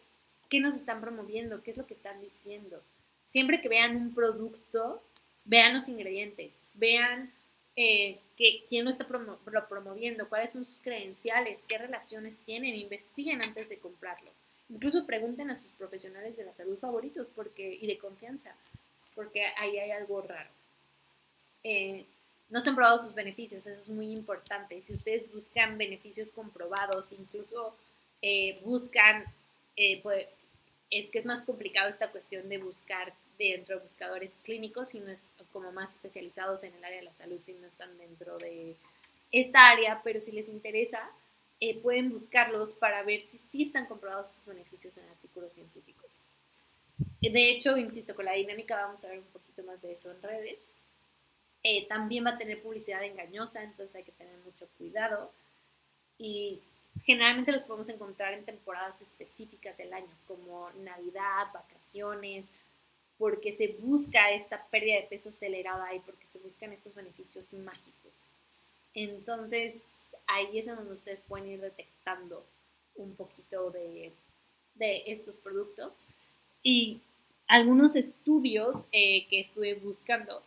qué 0.52 0.60
nos 0.60 0.74
están 0.74 1.00
promoviendo, 1.00 1.62
qué 1.62 1.70
es 1.70 1.78
lo 1.78 1.86
que 1.86 1.94
están 1.94 2.20
diciendo. 2.20 2.82
Siempre 3.24 3.62
que 3.62 3.70
vean 3.70 3.96
un 3.96 4.14
producto, 4.14 5.02
vean 5.46 5.72
los 5.72 5.88
ingredientes, 5.88 6.52
vean 6.74 7.32
eh, 7.74 8.20
quién 8.68 8.84
lo 8.84 8.90
está 8.90 9.06
promoviendo, 9.08 10.28
cuáles 10.28 10.52
son 10.52 10.66
sus 10.66 10.78
credenciales, 10.80 11.64
qué 11.66 11.78
relaciones 11.78 12.36
tienen, 12.44 12.74
investiguen 12.74 13.42
antes 13.42 13.70
de 13.70 13.78
comprarlo. 13.78 14.30
Incluso 14.68 15.06
pregunten 15.06 15.50
a 15.50 15.56
sus 15.56 15.70
profesionales 15.70 16.36
de 16.36 16.44
la 16.44 16.52
salud 16.52 16.76
favoritos 16.76 17.28
porque, 17.34 17.72
y 17.80 17.86
de 17.86 17.96
confianza, 17.96 18.54
porque 19.14 19.46
ahí 19.56 19.78
hay 19.78 19.90
algo 19.92 20.20
raro. 20.20 20.50
Eh, 21.64 22.04
no 22.50 22.60
se 22.60 22.68
han 22.68 22.74
probado 22.74 22.98
sus 22.98 23.14
beneficios, 23.14 23.66
eso 23.66 23.80
es 23.80 23.88
muy 23.88 24.12
importante. 24.12 24.82
Si 24.82 24.92
ustedes 24.92 25.32
buscan 25.32 25.78
beneficios 25.78 26.28
comprobados, 26.28 27.10
incluso 27.12 27.74
eh, 28.20 28.60
buscan 28.66 29.24
es 30.92 31.08
que 31.08 31.18
es 31.18 31.24
más 31.24 31.42
complicado 31.42 31.88
esta 31.88 32.10
cuestión 32.10 32.50
de 32.50 32.58
buscar 32.58 33.14
dentro 33.38 33.76
de 33.76 33.82
buscadores 33.82 34.38
clínicos, 34.42 34.90
sino 34.90 35.10
es 35.10 35.22
como 35.50 35.72
más 35.72 35.92
especializados 35.92 36.62
en 36.64 36.74
el 36.74 36.84
área 36.84 36.98
de 36.98 37.04
la 37.04 37.14
salud, 37.14 37.40
si 37.42 37.54
no 37.54 37.66
están 37.66 37.96
dentro 37.96 38.36
de 38.36 38.76
esta 39.32 39.68
área, 39.68 40.02
pero 40.04 40.20
si 40.20 40.32
les 40.32 40.48
interesa, 40.48 41.10
eh, 41.60 41.80
pueden 41.80 42.10
buscarlos 42.10 42.74
para 42.74 43.02
ver 43.04 43.22
si 43.22 43.38
sí 43.38 43.62
están 43.62 43.86
comprobados 43.86 44.32
sus 44.32 44.44
beneficios 44.44 44.98
en 44.98 45.08
artículos 45.08 45.54
científicos. 45.54 46.20
De 47.20 47.50
hecho, 47.50 47.78
insisto, 47.78 48.14
con 48.14 48.26
la 48.26 48.32
dinámica 48.32 48.76
vamos 48.76 49.02
a 49.04 49.08
ver 49.08 49.20
un 49.20 49.24
poquito 49.26 49.62
más 49.62 49.80
de 49.80 49.92
eso 49.92 50.10
en 50.10 50.20
redes. 50.20 50.60
Eh, 51.62 51.86
también 51.88 52.26
va 52.26 52.30
a 52.30 52.38
tener 52.38 52.60
publicidad 52.60 53.02
engañosa, 53.02 53.62
entonces 53.62 53.96
hay 53.96 54.02
que 54.02 54.12
tener 54.12 54.36
mucho 54.44 54.68
cuidado. 54.76 55.32
Y 56.18 56.60
Generalmente 57.04 57.52
los 57.52 57.62
podemos 57.62 57.88
encontrar 57.88 58.34
en 58.34 58.44
temporadas 58.44 59.00
específicas 59.00 59.76
del 59.78 59.92
año, 59.92 60.10
como 60.26 60.70
Navidad, 60.82 61.48
vacaciones, 61.52 62.46
porque 63.18 63.52
se 63.52 63.68
busca 63.80 64.30
esta 64.30 64.66
pérdida 64.66 64.96
de 64.96 65.06
peso 65.06 65.30
acelerada 65.30 65.94
y 65.94 66.00
porque 66.00 66.26
se 66.26 66.38
buscan 66.38 66.72
estos 66.72 66.94
beneficios 66.94 67.52
mágicos. 67.54 68.24
Entonces, 68.94 69.74
ahí 70.26 70.58
es 70.58 70.66
donde 70.66 70.92
ustedes 70.92 71.20
pueden 71.20 71.48
ir 71.48 71.60
detectando 71.60 72.44
un 72.96 73.14
poquito 73.16 73.70
de, 73.70 74.12
estos 74.78 75.36
productos. 75.36 76.00
Y 76.62 77.00
algunos 77.46 77.96
estudios 77.96 78.84
eh, 78.92 79.26
que 79.28 79.40
estuve 79.40 79.74
buscando 79.74 80.42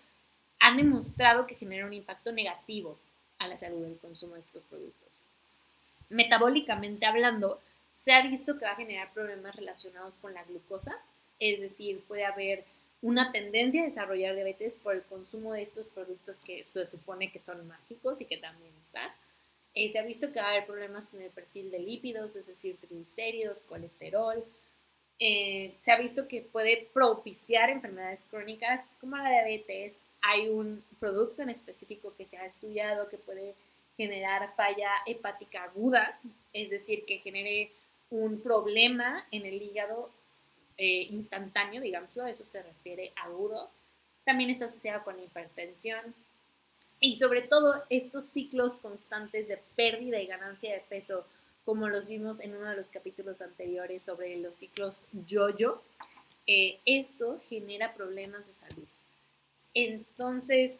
han 0.59 0.77
demostrado 0.77 1.47
que 1.47 1.55
genera 1.55 1.85
un 1.85 1.93
impacto 1.93 2.31
negativo 2.31 2.97
a 3.39 3.47
la 3.47 3.57
salud 3.57 3.83
del 3.83 3.97
consumo 3.97 4.33
de 4.33 4.39
estos 4.39 4.63
productos 4.63 5.24
metabólicamente 6.09 7.05
hablando, 7.05 7.61
se 7.91 8.11
ha 8.11 8.21
visto 8.21 8.57
que 8.57 8.65
va 8.65 8.71
a 8.71 8.75
generar 8.75 9.13
problemas 9.13 9.55
relacionados 9.55 10.17
con 10.17 10.33
la 10.33 10.43
glucosa, 10.43 10.97
es 11.39 11.59
decir, 11.59 12.03
puede 12.07 12.25
haber 12.25 12.65
una 13.01 13.31
tendencia 13.31 13.81
a 13.81 13.85
desarrollar 13.85 14.35
diabetes 14.35 14.79
por 14.79 14.95
el 14.95 15.03
consumo 15.03 15.53
de 15.53 15.61
estos 15.61 15.87
productos 15.87 16.37
que 16.45 16.63
se 16.63 16.85
supone 16.87 17.31
que 17.31 17.39
son 17.39 17.67
mágicos 17.67 18.19
y 18.19 18.25
que 18.25 18.37
también 18.37 18.73
están. 18.81 19.11
Eh, 19.75 19.89
se 19.89 19.99
ha 19.99 20.03
visto 20.03 20.31
que 20.31 20.39
va 20.39 20.47
a 20.47 20.51
haber 20.51 20.65
problemas 20.65 21.13
en 21.13 21.21
el 21.21 21.29
perfil 21.31 21.69
de 21.69 21.79
lípidos, 21.79 22.35
es 22.35 22.47
decir, 22.47 22.77
triglicéridos, 22.77 23.61
colesterol. 23.61 24.43
Eh, 25.19 25.75
se 25.83 25.91
ha 25.91 25.99
visto 25.99 26.27
que 26.27 26.41
puede 26.41 26.89
propiciar 26.93 27.69
enfermedades 27.69 28.21
crónicas 28.29 28.81
como 28.99 29.17
la 29.17 29.29
diabetes. 29.29 29.93
Hay 30.21 30.47
un 30.47 30.83
producto 30.99 31.41
en 31.41 31.49
específico 31.49 32.13
que 32.17 32.25
se 32.25 32.37
ha 32.37 32.45
estudiado 32.45 33.09
que 33.09 33.17
puede 33.17 33.53
generar 33.97 34.53
falla 34.55 34.91
hepática 35.05 35.63
aguda, 35.63 36.19
es 36.53 36.69
decir, 36.69 37.05
que 37.05 37.19
genere 37.19 37.71
un 38.09 38.41
problema 38.41 39.25
en 39.31 39.45
el 39.45 39.61
hígado 39.61 40.09
eh, 40.77 41.07
instantáneo, 41.09 41.81
digamos, 41.81 42.17
a 42.17 42.29
eso 42.29 42.43
se 42.43 42.61
refiere 42.61 43.13
agudo. 43.15 43.69
También 44.25 44.49
está 44.49 44.65
asociado 44.65 45.03
con 45.03 45.21
hipertensión 45.21 46.13
y 46.99 47.17
sobre 47.17 47.41
todo 47.41 47.83
estos 47.89 48.25
ciclos 48.25 48.77
constantes 48.77 49.47
de 49.47 49.57
pérdida 49.75 50.19
y 50.21 50.27
ganancia 50.27 50.73
de 50.73 50.79
peso, 50.81 51.25
como 51.63 51.87
los 51.89 52.07
vimos 52.07 52.39
en 52.39 52.55
uno 52.55 52.67
de 52.67 52.75
los 52.75 52.89
capítulos 52.89 53.41
anteriores 53.41 54.03
sobre 54.03 54.37
los 54.37 54.55
ciclos 54.55 55.05
yo-yo, 55.25 55.81
eh, 56.47 56.79
esto 56.85 57.39
genera 57.49 57.93
problemas 57.95 58.45
de 58.47 58.53
salud. 58.53 58.87
Entonces, 59.73 60.79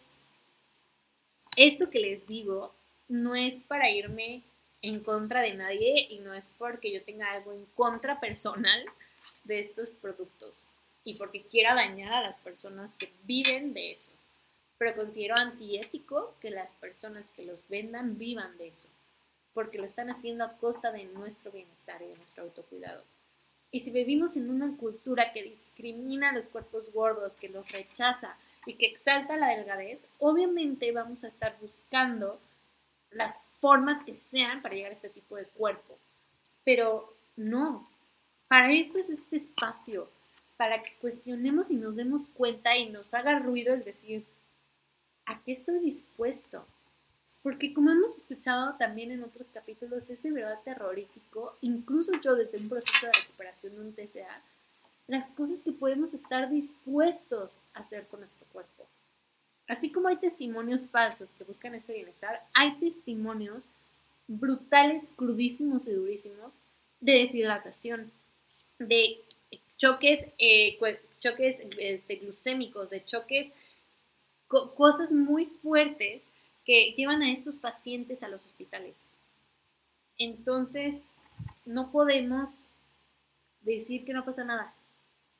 esto 1.56 1.90
que 1.90 2.00
les 2.00 2.28
digo 2.28 2.74
no 3.08 3.36
es 3.36 3.60
para 3.60 3.90
irme 3.90 4.44
en 4.82 5.00
contra 5.02 5.42
de 5.42 5.54
nadie 5.54 6.08
y 6.10 6.20
no 6.20 6.34
es 6.34 6.52
porque 6.58 6.94
yo 6.94 7.04
tenga 7.04 7.32
algo 7.32 7.54
en 7.54 7.66
contra 7.76 8.20
personal 8.20 8.86
de 9.44 9.60
estos 9.60 9.90
productos 9.90 10.66
y 11.04 11.16
porque 11.16 11.44
quiera 11.44 11.74
dañar 11.76 12.14
a 12.14 12.22
las 12.22 12.38
personas 12.40 12.92
que 12.96 13.12
viven 13.24 13.74
de 13.74 13.92
eso. 13.92 14.12
pero 14.78 14.94
considero 14.94 15.36
antiético 15.38 16.36
que 16.42 16.50
las 16.50 16.70
personas 16.74 17.24
que 17.34 17.46
los 17.46 17.66
vendan 17.70 18.18
vivan 18.18 18.58
de 18.58 18.68
eso, 18.68 18.90
porque 19.54 19.78
lo 19.78 19.86
están 19.86 20.10
haciendo 20.10 20.44
a 20.44 20.58
costa 20.58 20.92
de 20.92 21.06
nuestro 21.06 21.50
bienestar 21.50 22.02
y 22.02 22.08
de 22.08 22.18
nuestro 22.18 22.44
autocuidado. 22.44 23.02
Y 23.72 23.80
si 23.80 23.92
vivimos 23.92 24.36
en 24.36 24.50
una 24.50 24.76
cultura 24.76 25.32
que 25.32 25.44
discrimina 25.44 26.30
a 26.30 26.34
los 26.34 26.50
cuerpos 26.50 26.92
gordos, 26.92 27.32
que 27.40 27.48
los 27.48 27.72
rechaza 27.72 28.36
y 28.66 28.74
que 28.74 28.88
exalta 28.88 29.38
la 29.38 29.56
delgadez, 29.56 30.08
obviamente 30.20 30.92
vamos 30.92 31.24
a 31.24 31.30
estar 31.30 31.56
buscando 31.62 32.38
las 33.16 33.40
formas 33.62 34.04
que 34.06 34.18
sean 34.18 34.62
para 34.62 34.76
llegar 34.76 34.92
a 34.92 34.96
este 34.96 35.10
tipo 35.10 35.36
de 35.36 35.46
cuerpo. 35.46 35.98
Pero 36.64 37.16
no, 37.36 37.90
para 38.48 38.72
esto 38.72 39.00
es 39.00 39.10
este 39.10 39.38
espacio, 39.38 40.10
para 40.58 40.84
que 40.84 40.94
cuestionemos 41.02 41.72
y 41.72 41.76
nos 41.76 41.96
demos 41.96 42.30
cuenta 42.30 42.78
y 42.78 42.90
nos 42.90 43.14
haga 43.14 43.40
ruido 43.40 43.74
el 43.74 43.84
decir, 43.84 44.26
¿a 45.26 45.42
qué 45.44 45.54
estoy 45.54 45.80
dispuesto? 45.80 46.66
Porque 47.42 47.74
como 47.74 47.92
hemos 47.92 48.16
escuchado 48.18 48.76
también 48.76 49.12
en 49.12 49.24
otros 49.24 49.48
capítulos, 49.54 50.10
es 50.10 50.22
de 50.22 50.32
verdad 50.32 50.60
terrorífico, 50.66 51.56
incluso 51.62 52.12
yo 52.22 52.36
desde 52.36 52.58
un 52.58 52.70
proceso 52.70 53.06
de 53.06 53.14
recuperación 53.14 53.76
de 53.76 53.82
un 53.82 53.94
TCA, 53.94 54.42
las 55.08 55.28
cosas 55.28 55.60
que 55.60 55.72
podemos 55.72 56.14
estar 56.14 56.50
dispuestos 56.50 57.52
a 57.74 57.80
hacer 57.80 58.08
con 58.08 58.22
nuestro 58.22 58.46
cuerpo. 58.52 58.88
Así 59.68 59.92
como 59.92 60.08
hay 60.08 60.18
testimonios 60.18 60.90
falsos 60.90 61.32
que 61.32 61.44
buscan 61.44 61.74
este 61.74 61.94
bienestar, 61.94 62.44
hay 62.54 62.78
testimonios 62.80 63.68
brutales, 64.28 65.08
crudísimos 65.16 65.88
y 65.88 65.92
durísimos 65.92 66.58
de 67.00 67.14
deshidratación, 67.14 68.12
de 68.80 69.20
choques, 69.78 70.26
eh, 70.38 70.78
choques 71.20 71.58
este, 71.78 72.16
glucémicos, 72.18 72.90
de 72.90 73.04
choques, 73.04 73.54
cosas 74.48 75.12
muy 75.12 75.46
fuertes 75.46 76.30
que 76.64 76.94
llevan 76.96 77.22
a 77.22 77.32
estos 77.32 77.56
pacientes 77.56 78.24
a 78.24 78.28
los 78.28 78.46
hospitales. 78.46 78.96
Entonces, 80.18 81.02
no 81.66 81.92
podemos 81.92 82.50
decir 83.62 84.06
que 84.06 84.14
no 84.14 84.24
pasa 84.24 84.44
nada, 84.44 84.74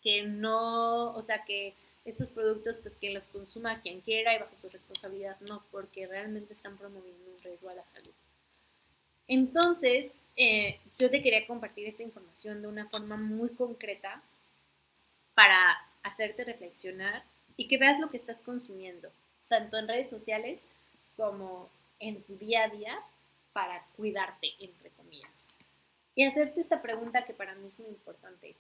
que 0.02 0.24
no, 0.24 1.14
o 1.14 1.22
sea, 1.22 1.46
que 1.46 1.76
estos 2.06 2.28
productos, 2.28 2.78
pues 2.78 2.96
que 2.96 3.10
los 3.10 3.28
consuma 3.28 3.82
quien 3.82 4.02
quiera 4.02 4.36
y 4.36 4.40
bajo 4.40 4.56
su 4.56 4.70
responsabilidad, 4.70 5.40
no, 5.42 5.66
porque 5.72 6.08
realmente 6.08 6.54
están 6.54 6.78
promoviendo 6.78 7.32
un 7.32 7.42
riesgo 7.42 7.70
a 7.70 7.76
la 7.76 7.84
salud. 7.94 8.14
Entonces, 9.28 10.12
eh, 10.36 10.80
yo 11.00 11.10
te 11.10 11.24
quería 11.24 11.48
compartir 11.48 11.88
esta 11.88 12.04
información 12.04 12.62
de 12.62 12.68
una 12.68 12.88
forma 12.90 13.18
muy 13.18 13.50
concreta 13.50 14.22
para 15.34 15.78
hacerte 16.04 16.44
reflexionar 16.44 17.24
y 17.58 17.68
que 17.68 17.78
veas 17.78 18.00
lo 18.00 18.10
que 18.12 18.18
estás 18.18 18.42
consumiendo, 18.42 19.10
tanto 19.48 19.78
en 19.78 19.88
redes 19.88 20.10
sociales 20.10 20.60
como 21.18 21.70
en 22.00 22.22
tu 22.24 22.38
día 22.38 22.66
a 22.66 22.70
día 22.70 23.00
para 23.52 23.84
cuidarte, 23.96 24.50
entre 24.60 24.92
comillas. 24.92 25.32
Y 26.14 26.24
hacerte 26.24 26.62
esta 26.62 26.82
pregunta 26.82 27.26
que 27.26 27.34
para 27.34 27.56
mí 27.56 27.68
es 27.68 27.80
muy 27.80 27.90
importante. 27.90 28.56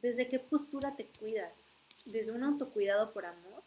¿Desde 0.00 0.28
qué 0.28 0.38
postura 0.38 0.96
te 0.96 1.04
cuidas? 1.04 1.52
¿Desde 2.04 2.32
un 2.32 2.42
autocuidado 2.44 3.12
por 3.12 3.26
amor? 3.26 3.62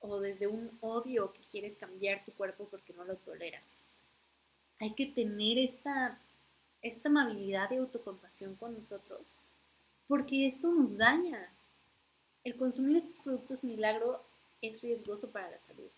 ¿O 0.00 0.20
desde 0.20 0.46
un 0.46 0.76
odio 0.80 1.32
que 1.32 1.42
quieres 1.50 1.76
cambiar 1.76 2.24
tu 2.24 2.32
cuerpo 2.32 2.68
porque 2.70 2.92
no 2.92 3.04
lo 3.04 3.16
toleras? 3.16 3.78
Hay 4.80 4.94
que 4.94 5.06
tener 5.06 5.58
esta 5.58 6.20
esta 6.82 7.08
amabilidad 7.08 7.70
y 7.70 7.76
autocompasión 7.76 8.54
con 8.56 8.74
nosotros, 8.74 9.34
porque 10.06 10.46
esto 10.46 10.68
nos 10.68 10.96
daña. 10.96 11.52
El 12.44 12.56
consumir 12.56 12.98
estos 12.98 13.16
productos 13.22 13.64
milagro 13.64 14.24
es 14.62 14.80
riesgoso 14.82 15.30
para 15.30 15.50
la 15.50 15.58
salud. 15.58 15.90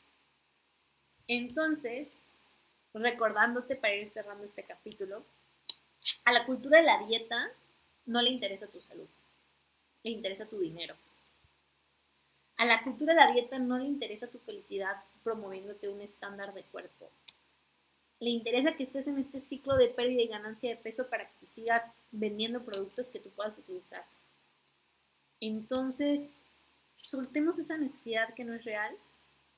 Entonces, 1.29 2.17
recordándote 2.93 3.77
para 3.77 3.95
ir 3.95 4.09
cerrando 4.09 4.45
este 4.45 4.65
capítulo, 4.65 5.25
a 6.25 6.33
la 6.33 6.47
cultura 6.47 6.79
de 6.79 6.87
la 6.87 7.07
dieta 7.07 7.51
no 8.07 8.23
le 8.23 8.31
interesa 8.31 8.67
tu 8.67 8.81
salud, 8.81 9.07
le 10.03 10.11
interesa 10.11 10.47
tu 10.47 10.59
dinero. 10.59 10.95
A 12.61 12.65
la 12.67 12.83
cultura 12.83 13.15
de 13.15 13.21
la 13.21 13.33
dieta 13.33 13.59
no 13.59 13.79
le 13.79 13.87
interesa 13.87 14.27
tu 14.27 14.39
felicidad 14.39 14.97
promoviéndote 15.25 15.89
un 15.89 16.01
estándar 16.01 16.53
de 16.53 16.63
cuerpo 16.65 17.11
le 18.21 18.29
interesa 18.29 18.77
que 18.77 18.83
estés 18.83 19.07
en 19.07 19.19
este 19.19 19.41
ciclo 19.41 19.77
de 19.77 19.89
pérdida 19.89 20.23
y 20.23 20.29
ganancia 20.29 20.71
de 20.71 20.77
peso 20.77 21.09
para 21.09 21.25
que 21.25 21.33
te 21.41 21.47
siga 21.47 21.93
vendiendo 22.13 22.63
productos 22.63 23.09
que 23.09 23.19
tú 23.19 23.31
puedas 23.31 23.57
utilizar. 23.57 24.05
Entonces, 25.41 26.35
soltemos 27.01 27.59
esa 27.59 27.79
necesidad 27.79 28.35
que 28.35 28.45
no 28.45 28.53
es 28.53 28.65
real 28.65 28.95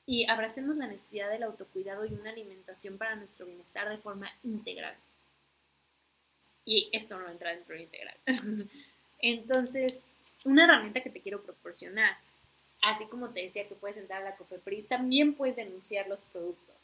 y 0.05 0.29
abracemos 0.29 0.77
la 0.77 0.87
necesidad 0.87 1.29
del 1.29 1.43
autocuidado 1.43 2.05
y 2.05 2.13
una 2.13 2.29
alimentación 2.29 2.97
para 2.97 3.17
nuestro 3.17 3.45
bienestar 3.45 3.89
de 3.89 3.97
forma 3.97 4.29
integral. 4.43 4.95
Y 6.63 6.89
esto 6.93 7.19
no 7.19 7.29
entra 7.29 7.51
dentro 7.53 7.75
de 7.75 7.83
integral. 7.83 8.15
Entonces, 9.19 9.99
una 10.45 10.63
herramienta 10.63 11.03
que 11.03 11.09
te 11.09 11.19
quiero 11.19 11.43
proporcionar, 11.43 12.17
así 12.83 13.05
como 13.05 13.29
te 13.29 13.41
decía 13.41 13.67
que 13.67 13.75
puedes 13.75 13.97
entrar 13.97 14.21
a 14.21 14.29
la 14.29 14.37
COFEPRIS, 14.37 14.87
también 14.87 15.33
puedes 15.33 15.55
denunciar 15.55 16.07
los 16.07 16.25
productos. 16.25 16.75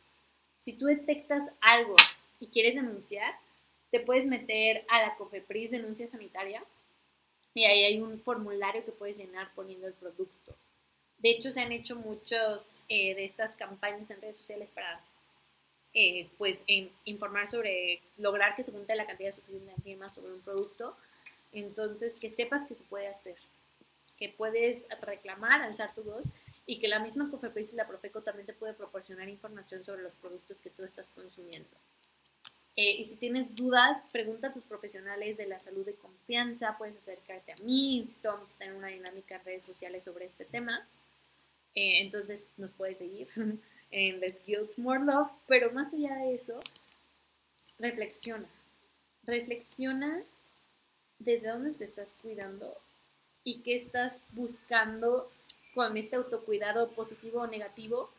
Si 0.60 0.74
tú 0.74 0.86
detectas 0.86 1.44
algo 1.62 1.96
y 2.40 2.48
quieres 2.48 2.76
denunciar, 2.76 3.34
te 3.92 4.00
puedes 4.00 4.26
meter 4.26 4.86
a 4.90 5.02
la 5.02 5.16
COFEPRIS 5.16 5.72
denuncia 5.72 6.10
sanitaria 6.10 6.64
y 7.54 7.66
ahí 7.66 7.84
hay 7.84 8.02
un 8.02 8.20
formulario 8.22 8.86
que 8.86 8.92
puedes 8.92 9.18
llenar 9.18 9.52
poniendo 9.56 9.88
el 9.88 9.94
producto. 9.94 10.56
De 11.18 11.32
hecho, 11.32 11.52
se 11.52 11.60
han 11.60 11.74
hecho 11.74 11.98
muchos 11.98 12.64
eh, 12.88 13.14
de 13.16 13.26
estas 13.26 13.56
campañas 13.56 14.10
en 14.10 14.22
redes 14.22 14.38
sociales 14.38 14.72
para 14.72 15.02
eh, 15.94 16.30
pues 16.38 16.64
informar 17.04 17.50
sobre 17.50 18.00
lograr 18.18 18.56
que 18.56 18.64
se 18.64 18.72
junte 18.72 18.96
la 18.96 19.06
cantidad 19.06 19.32
suficiente 19.32 19.74
de 19.76 19.82
firmas 19.82 20.14
sobre 20.14 20.32
un 20.32 20.42
producto. 20.42 20.96
Entonces, 21.52 22.14
que 22.14 22.30
sepas 22.30 22.68
que 22.68 22.76
se 22.76 22.84
puede 22.84 23.08
hacer, 23.08 23.36
que 24.20 24.30
puedes 24.30 24.84
reclamar, 25.02 25.62
alzar 25.62 25.96
tu 25.96 26.04
voz 26.04 26.28
y 26.66 26.80
que 26.80 26.90
la 26.90 27.00
misma 27.00 27.32
COFEPRIS 27.32 27.74
y 27.74 27.76
la 27.76 27.88
Profeco 27.88 28.22
también 28.22 28.46
te 28.46 28.54
puede 28.54 28.74
proporcionar 28.74 29.30
información 29.30 29.84
sobre 29.84 30.04
los 30.04 30.14
productos 30.16 30.60
que 30.60 30.70
tú 30.70 30.84
estás 30.84 31.10
consumiendo. 31.12 31.70
Eh, 32.76 32.98
y 33.00 33.06
si 33.06 33.16
tienes 33.16 33.56
dudas, 33.56 33.98
pregunta 34.12 34.48
a 34.48 34.52
tus 34.52 34.64
profesionales 34.64 35.38
de 35.38 35.48
la 35.48 35.60
salud 35.60 35.86
de 35.86 35.96
confianza, 35.96 36.78
puedes 36.78 36.98
acercarte 36.98 37.54
a 37.54 37.56
mí, 37.64 38.08
vamos 38.22 38.54
a 38.54 38.58
tener 38.58 38.76
una 38.76 38.88
dinámica 38.88 39.38
en 39.38 39.46
redes 39.46 39.64
sociales 39.64 40.04
sobre 40.04 40.26
este 40.26 40.46
tema. 40.46 40.88
Eh, 41.74 42.02
entonces 42.02 42.42
nos 42.58 42.72
puedes 42.72 42.98
seguir 42.98 43.30
en 43.92 44.20
The 44.20 44.30
Skills 44.30 44.78
More 44.78 45.04
Love, 45.04 45.32
pero 45.48 45.72
más 45.72 45.94
allá 45.94 46.16
de 46.18 46.36
eso, 46.36 46.60
reflexiona. 47.80 48.48
Reflexiona 49.24 50.24
desde 51.20 51.48
dónde 51.50 51.72
te 51.72 51.86
estás 51.86 52.10
cuidando 52.22 52.78
y 53.44 53.60
qué 53.60 53.76
estás 53.76 54.20
buscando 54.32 55.32
con 55.74 55.98
este 55.98 56.16
autocuidado 56.16 56.90
positivo 56.92 57.42
o 57.42 57.48
negativo 57.48 58.10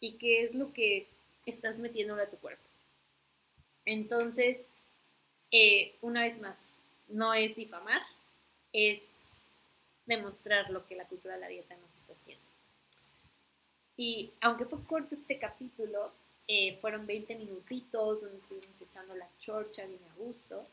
y 0.00 0.12
qué 0.14 0.44
es 0.44 0.54
lo 0.54 0.72
que 0.72 1.06
estás 1.46 1.78
metiendo 1.78 2.14
a 2.14 2.26
tu 2.26 2.36
cuerpo. 2.38 2.62
Entonces, 3.84 4.58
eh, 5.52 5.94
una 6.02 6.22
vez 6.22 6.40
más, 6.40 6.60
no 7.08 7.32
es 7.34 7.54
difamar, 7.54 8.02
es 8.72 9.00
demostrar 10.06 10.70
lo 10.70 10.86
que 10.86 10.96
la 10.96 11.06
cultura 11.06 11.34
de 11.34 11.40
la 11.40 11.48
dieta 11.48 11.76
nos 11.76 11.94
está 11.94 12.12
haciendo. 12.12 12.44
Y 13.96 14.32
aunque 14.40 14.66
fue 14.66 14.84
corto 14.84 15.14
este 15.14 15.38
capítulo, 15.38 16.12
eh, 16.48 16.78
fueron 16.80 17.06
20 17.06 17.34
minutitos 17.36 18.20
donde 18.20 18.36
estuvimos 18.36 18.80
echando 18.80 19.14
la 19.14 19.28
chorcha 19.38 19.84
bien 19.86 20.00
a 20.12 20.14
gusto. 20.16 20.66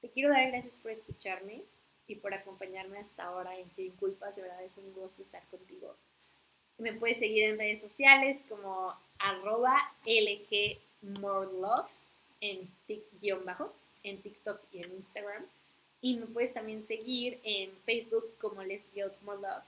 Te 0.00 0.08
quiero 0.08 0.30
dar 0.30 0.48
gracias 0.48 0.74
por 0.74 0.90
escucharme 0.90 1.62
y 2.06 2.16
por 2.16 2.34
acompañarme 2.34 2.98
hasta 2.98 3.24
ahora 3.24 3.58
en 3.58 3.72
Sin 3.74 3.92
Culpas. 3.92 4.36
De 4.36 4.42
verdad 4.42 4.62
es 4.62 4.78
un 4.78 4.92
gozo 4.92 5.22
estar 5.22 5.46
contigo. 5.48 5.96
Me 6.78 6.92
puedes 6.92 7.18
seguir 7.18 7.44
en 7.44 7.58
redes 7.58 7.80
sociales 7.80 8.38
como 8.48 8.94
arroba 9.18 9.76
en, 10.04 10.28
bajo, 13.44 13.72
en 14.02 14.22
TikTok 14.22 14.60
y 14.72 14.78
en 14.78 14.92
Instagram. 14.94 15.44
Y 16.00 16.16
me 16.16 16.26
puedes 16.26 16.52
también 16.52 16.84
seguir 16.86 17.40
en 17.44 17.70
Facebook 17.84 18.36
como 18.38 18.62
Les 18.64 18.82
Guilt 18.92 19.20
More 19.22 19.40
Love. 19.40 19.64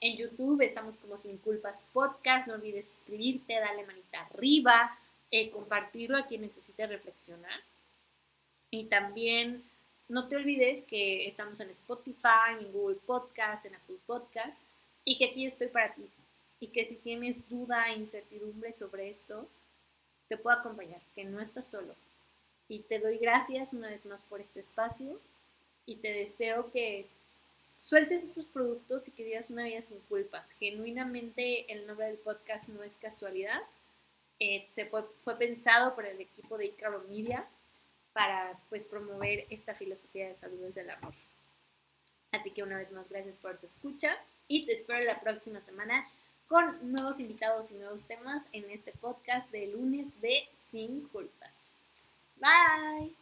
En 0.00 0.16
YouTube 0.16 0.60
estamos 0.62 0.96
como 0.96 1.16
Sin 1.16 1.38
Culpas 1.38 1.84
Podcast. 1.92 2.46
No 2.46 2.54
olvides 2.54 2.88
suscribirte, 2.88 3.54
darle 3.54 3.84
manita 3.84 4.20
arriba, 4.20 4.96
eh, 5.30 5.50
compartirlo 5.50 6.16
a 6.16 6.26
quien 6.26 6.42
necesite 6.42 6.86
reflexionar. 6.86 7.60
Y 8.70 8.84
también 8.84 9.64
no 10.08 10.28
te 10.28 10.36
olvides 10.36 10.84
que 10.84 11.26
estamos 11.26 11.58
en 11.60 11.70
Spotify, 11.70 12.58
en 12.60 12.72
Google 12.72 12.98
Podcast, 13.06 13.64
en 13.64 13.74
Apple 13.74 13.98
Podcast 14.06 14.56
y 15.04 15.18
que 15.18 15.26
aquí 15.26 15.46
estoy 15.46 15.68
para 15.68 15.94
ti. 15.94 16.08
Y 16.60 16.68
que 16.68 16.84
si 16.84 16.96
tienes 16.96 17.48
duda 17.48 17.90
e 17.90 17.96
incertidumbre 17.96 18.72
sobre 18.72 19.08
esto, 19.08 19.48
te 20.28 20.36
puedo 20.36 20.56
acompañar, 20.56 21.00
que 21.14 21.24
no 21.24 21.40
estás 21.40 21.68
solo. 21.68 21.94
Y 22.68 22.80
te 22.80 23.00
doy 23.00 23.18
gracias 23.18 23.72
una 23.72 23.88
vez 23.88 24.06
más 24.06 24.22
por 24.22 24.40
este 24.40 24.60
espacio 24.60 25.20
y 25.86 25.96
te 25.96 26.12
deseo 26.12 26.70
que 26.70 27.06
sueltes 27.78 28.22
estos 28.22 28.44
productos 28.46 29.08
y 29.08 29.10
que 29.10 29.24
vivas 29.24 29.50
una 29.50 29.64
vida 29.64 29.80
sin 29.80 29.98
culpas. 30.08 30.52
Genuinamente 30.52 31.72
el 31.72 31.86
nombre 31.86 32.06
del 32.06 32.18
podcast 32.18 32.68
no 32.68 32.82
es 32.82 32.94
casualidad. 32.96 33.60
Eh, 34.38 34.66
se 34.70 34.86
fue, 34.86 35.04
fue, 35.24 35.36
pensado 35.36 35.94
por 35.94 36.06
el 36.06 36.20
equipo 36.20 36.58
de 36.58 36.66
Icaro 36.66 37.04
Media 37.08 37.46
para 38.12 38.58
pues 38.68 38.84
promover 38.84 39.46
esta 39.50 39.74
filosofía 39.74 40.28
de 40.28 40.36
salud 40.36 40.58
desde 40.60 40.82
el 40.82 40.90
amor. 40.90 41.14
Así 42.32 42.50
que 42.50 42.62
una 42.62 42.78
vez 42.78 42.92
más, 42.92 43.08
gracias 43.08 43.36
por 43.38 43.58
tu 43.58 43.66
escucha 43.66 44.16
y 44.48 44.66
te 44.66 44.72
espero 44.72 45.04
la 45.04 45.20
próxima 45.20 45.60
semana 45.60 46.06
con 46.48 46.92
nuevos 46.92 47.20
invitados 47.20 47.70
y 47.70 47.74
nuevos 47.74 48.02
temas 48.02 48.42
en 48.52 48.70
este 48.70 48.92
podcast 48.92 49.50
de 49.50 49.68
lunes 49.68 50.20
de 50.20 50.48
Sin 50.70 51.08
Culpas. 51.08 51.54
Bye. 52.36 53.21